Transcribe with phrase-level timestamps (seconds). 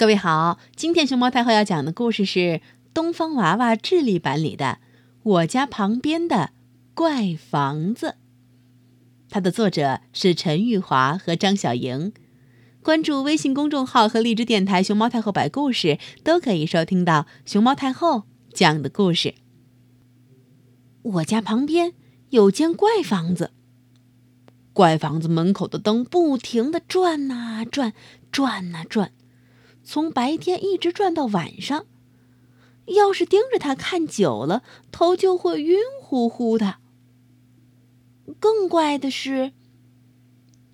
[0.00, 2.38] 各位好，今天熊猫太后要讲的故事是
[2.94, 4.64] 《东方娃娃》智力版里的
[5.22, 6.52] 《我家旁边的
[6.94, 8.06] 怪房子》，
[9.28, 12.14] 它的作者是陈玉华和张小莹。
[12.82, 18.22] 关注微信公众号和荔枝电台“熊猫太后摆故事”，都可以收听到熊猫太后
[18.54, 19.34] 讲的故事。
[21.02, 21.92] 我家旁边
[22.30, 23.50] 有间怪房子，
[24.72, 27.92] 怪房子门口的灯不停的转呐转，
[28.32, 29.12] 转呐转。
[29.92, 31.84] 从白天一直转到晚上，
[32.84, 36.76] 要是盯着它看久了，头就会晕乎乎的。
[38.38, 39.50] 更怪的是，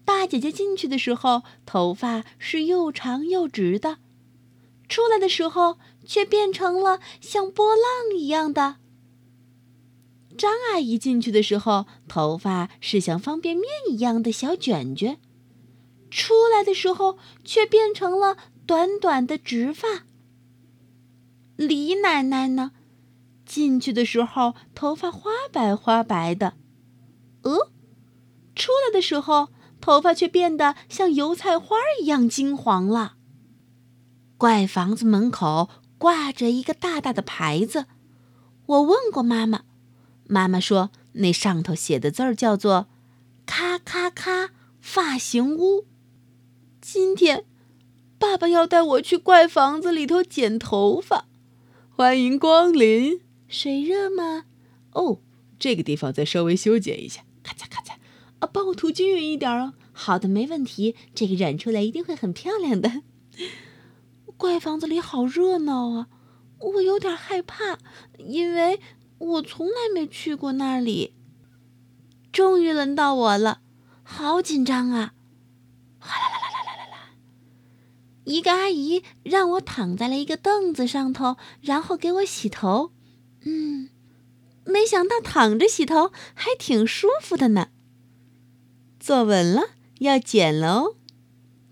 [0.05, 3.97] 大姐姐进去的时候，头发是又长又直的；
[4.87, 8.77] 出来的时候，却变成了像波浪一样的。
[10.37, 15.15] 张阿姨进去的时候，头发是像方便面一样的小卷卷；
[16.11, 18.37] 出来的时候，却变成了。
[18.67, 20.03] 短短的直发。
[21.55, 22.73] 李奶奶呢？
[23.45, 26.55] 进去的时候头发花白花白的，
[27.43, 27.71] 呃，
[28.57, 33.15] 出来的时候头发却变得像油菜花一样金黄了。
[34.37, 37.87] 怪房子门口挂着一个大大的牌子，
[38.67, 39.63] 我问过妈妈，
[40.27, 42.89] 妈妈说那上头写的字儿叫做
[43.47, 45.87] “咔咔咔发型屋”。
[46.89, 47.45] 今天。
[48.17, 51.27] 爸爸要带我去怪房子里头剪头发，
[51.91, 53.23] 欢迎光临。
[53.49, 54.45] 水热吗？
[54.93, 55.19] 哦，
[55.59, 57.95] 这个地方再稍微修剪一下，咔嚓咔嚓。
[58.39, 59.75] 啊，帮我涂均匀一点哦。
[59.93, 60.95] 好的，没问题。
[61.13, 63.03] 这个染出来一定会很漂亮的。
[64.37, 66.07] 怪房子里好热闹啊，
[66.61, 67.81] 我有点害怕，
[68.17, 68.79] 因为
[69.19, 71.15] 我从来没去过那里。
[72.31, 73.61] 终于轮到我了，
[74.05, 75.15] 好紧张啊！
[75.99, 76.47] 哗啦啦啦。
[78.27, 82.91] 一个阿姨让我躺在了一个凳子上头，然后给我洗头。
[83.45, 83.89] 嗯，
[84.65, 87.69] 没想到躺着洗头还挺舒服的呢。
[88.99, 89.71] 坐稳了，
[90.01, 90.97] 要剪了哦。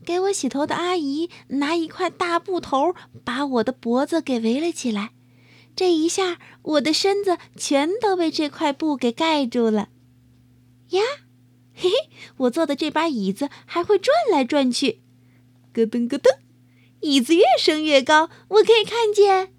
[0.05, 5.11] 给我洗头的阿姨拿一块大布头把我的脖子给围了起来，
[5.75, 9.89] 这一下我的身子全都被这块布给盖住了。
[10.91, 11.03] 呀，
[11.75, 11.95] 嘿嘿，
[12.37, 15.01] 我坐的这把椅子还会转来转去，
[15.73, 16.44] 咯噔咯噔。
[17.05, 19.53] 椅子越升越高，我可以看见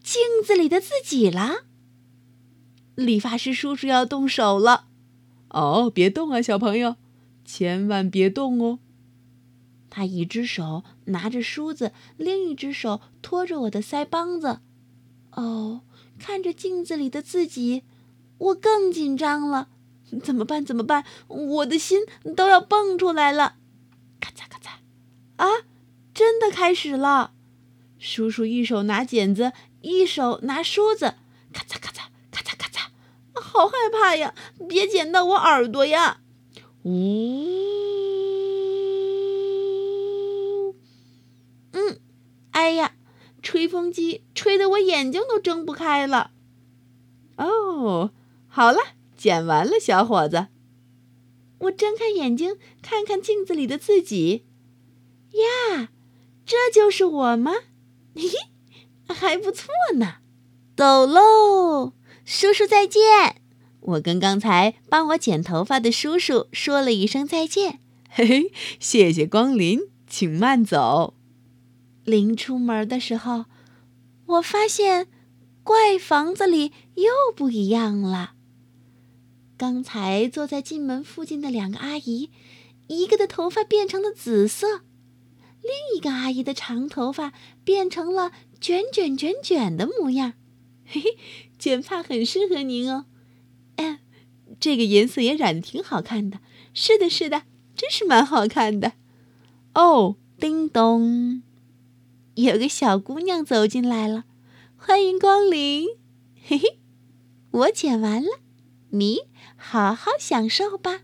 [0.00, 1.64] 镜子里的自己了。
[2.94, 4.86] 理发师叔叔要动手了，
[5.48, 6.94] 哦，别动啊，小朋友，
[7.44, 8.78] 千万别动哦。
[9.90, 14.60] 他一只手拿着梳子，另一只手托着我的腮帮子。
[15.32, 15.80] 哦，
[16.16, 17.82] 看着镜子里的自己，
[18.38, 19.68] 我更紧张了。
[20.22, 20.64] 怎么办？
[20.64, 21.04] 怎么办？
[21.26, 22.02] 我的心
[22.36, 23.56] 都要蹦出来了。
[24.20, 24.76] 咔嚓咔嚓，
[25.44, 25.66] 啊！
[26.16, 27.34] 真的开始了，
[27.98, 31.16] 叔叔一手拿剪子，一手拿梳子，
[31.52, 32.88] 咔嚓咔嚓咔嚓咔嚓，
[33.38, 34.34] 好害怕呀！
[34.66, 36.22] 别剪到我耳朵呀！
[36.84, 36.94] 呜，
[41.72, 42.00] 嗯，
[42.52, 42.96] 哎呀，
[43.42, 46.30] 吹风机吹得我眼睛都睁不开了。
[47.36, 48.12] 哦，
[48.48, 48.78] 好了，
[49.18, 50.46] 剪完了，小伙子。
[51.58, 54.46] 我睁开眼睛，看看镜子里的自己，
[55.32, 55.90] 呀！
[56.46, 57.52] 这就是我吗？
[58.14, 60.18] 嘿嘿，还不错呢。
[60.76, 61.92] 走喽，
[62.24, 63.02] 叔叔再见。
[63.80, 67.80] 我跟刚才帮我剪头发的叔叔说了一声再见。
[68.08, 71.14] 嘿嘿，谢谢光临，请慢走。
[72.04, 73.46] 临出门的时候，
[74.26, 75.08] 我发现
[75.64, 78.34] 怪房子里又不一样了。
[79.56, 82.30] 刚才坐在进门附近的两个阿姨，
[82.86, 84.82] 一个的头发变成了紫色。
[85.66, 87.32] 另一个阿姨的长头发
[87.64, 90.34] 变成了卷卷卷卷的模样，
[90.84, 91.18] 嘿嘿，
[91.58, 93.06] 卷发很适合您哦。
[93.76, 93.98] 嗯，
[94.60, 96.40] 这个颜色也染的挺好看的。
[96.72, 97.42] 是的，是的，
[97.74, 98.92] 真是蛮好看的。
[99.74, 101.42] 哦，叮咚，
[102.34, 104.24] 有个小姑娘走进来了，
[104.76, 105.88] 欢迎光临。
[106.42, 106.78] 嘿嘿，
[107.50, 108.28] 我剪完了，
[108.90, 109.22] 你
[109.56, 111.00] 好好享受吧。